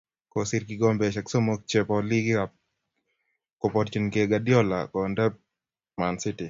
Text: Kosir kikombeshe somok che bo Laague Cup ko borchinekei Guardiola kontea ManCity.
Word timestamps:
Kosir 0.33 0.61
kikombeshe 0.67 1.21
somok 1.31 1.61
che 1.69 1.79
bo 1.87 1.95
Laague 2.09 2.35
Cup 2.39 2.51
ko 3.59 3.65
borchinekei 3.73 4.29
Guardiola 4.29 4.77
kontea 4.91 5.29
ManCity. 5.99 6.39